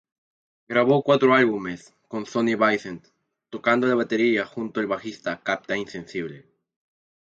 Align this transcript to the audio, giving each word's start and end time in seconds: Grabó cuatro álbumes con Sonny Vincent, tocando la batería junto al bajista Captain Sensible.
Grabó 0.67 1.03
cuatro 1.03 1.35
álbumes 1.35 1.93
con 2.07 2.25
Sonny 2.25 2.55
Vincent, 2.55 3.05
tocando 3.51 3.85
la 3.85 3.93
batería 3.93 4.47
junto 4.47 4.79
al 4.79 4.87
bajista 4.87 5.43
Captain 5.43 5.87
Sensible. 5.87 6.47